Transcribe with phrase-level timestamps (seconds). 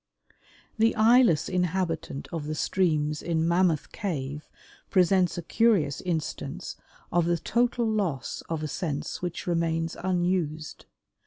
[0.79, 4.49] The eyeless inhabitant of the streams in Mammoth Cave
[4.89, 6.75] presents a curious instance
[7.11, 10.85] of the total loss of a sense which remains unused.